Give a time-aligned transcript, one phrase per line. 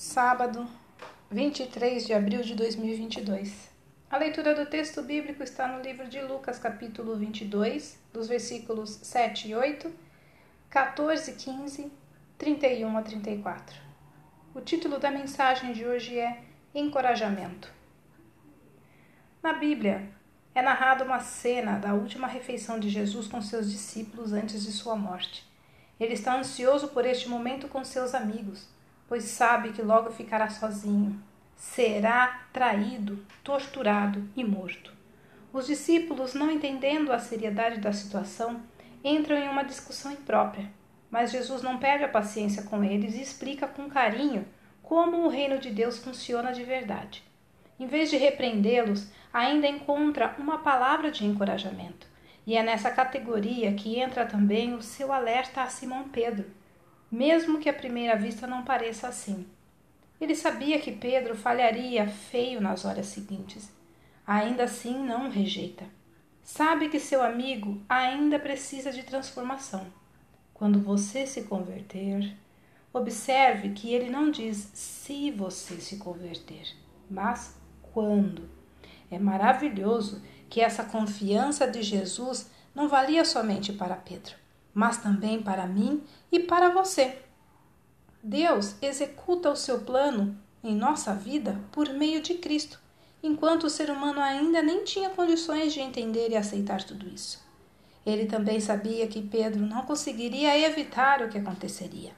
[0.00, 0.64] Sábado,
[1.28, 3.68] 23 de abril de 2022.
[4.08, 9.48] A leitura do texto bíblico está no livro de Lucas, capítulo 22, dos versículos 7
[9.48, 9.92] e 8,
[10.70, 11.92] 14, 15,
[12.38, 13.76] 31 a 34.
[14.54, 17.68] O título da mensagem de hoje é Encorajamento.
[19.42, 20.08] Na Bíblia,
[20.54, 24.94] é narrada uma cena da última refeição de Jesus com seus discípulos antes de sua
[24.94, 25.44] morte.
[25.98, 28.78] Ele está ansioso por este momento com seus amigos
[29.08, 31.20] pois sabe que logo ficará sozinho.
[31.56, 34.92] Será traído, torturado e morto.
[35.52, 38.60] Os discípulos, não entendendo a seriedade da situação,
[39.02, 40.70] entram em uma discussão imprópria.
[41.10, 44.46] Mas Jesus não perde a paciência com eles e explica com carinho
[44.82, 47.24] como o reino de Deus funciona de verdade.
[47.80, 52.06] Em vez de repreendê-los, ainda encontra uma palavra de encorajamento.
[52.46, 56.46] E é nessa categoria que entra também o seu alerta a Simão Pedro
[57.10, 59.46] mesmo que à primeira vista não pareça assim.
[60.20, 63.72] Ele sabia que Pedro falharia feio nas horas seguintes.
[64.26, 65.84] Ainda assim, não o rejeita.
[66.42, 69.86] Sabe que seu amigo ainda precisa de transformação.
[70.52, 72.36] Quando você se converter,
[72.92, 76.74] observe que ele não diz se você se converter,
[77.08, 78.50] mas quando.
[79.10, 84.34] É maravilhoso que essa confiança de Jesus não valia somente para Pedro
[84.78, 87.18] mas também para mim e para você.
[88.22, 92.80] Deus executa o seu plano em nossa vida por meio de Cristo,
[93.20, 97.44] enquanto o ser humano ainda nem tinha condições de entender e aceitar tudo isso.
[98.06, 102.12] Ele também sabia que Pedro não conseguiria evitar o que aconteceria,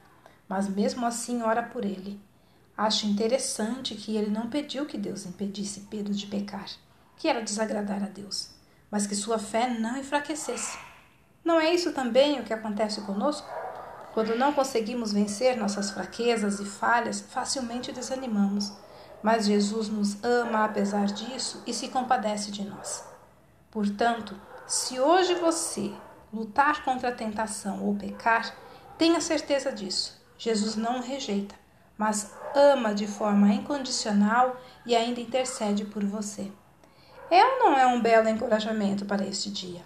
[0.46, 2.20] mas mesmo assim ora por ele.
[2.76, 6.68] Acho interessante que ele não pediu que Deus impedisse Pedro de pecar,
[7.16, 8.50] que era desagradar a Deus,
[8.90, 10.89] mas que sua fé não enfraquecesse.
[11.44, 13.48] Não é isso também o que acontece conosco?
[14.12, 18.72] Quando não conseguimos vencer nossas fraquezas e falhas, facilmente desanimamos.
[19.22, 23.04] Mas Jesus nos ama apesar disso e se compadece de nós.
[23.70, 24.34] Portanto,
[24.66, 25.92] se hoje você
[26.32, 28.54] lutar contra a tentação ou pecar,
[28.98, 30.20] tenha certeza disso.
[30.38, 31.54] Jesus não o rejeita,
[31.96, 36.50] mas ama de forma incondicional e ainda intercede por você.
[37.30, 39.82] É ou não é um belo encorajamento para este dia?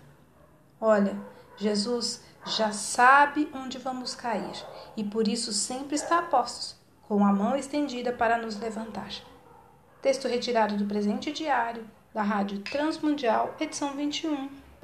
[0.81, 1.17] Olha,
[1.57, 4.55] Jesus já sabe onde vamos cair
[4.97, 9.11] e por isso sempre está a postos, com a mão estendida para nos levantar.
[10.03, 14.49] Texto retirado do presente diário da Rádio Transmundial, edição 21.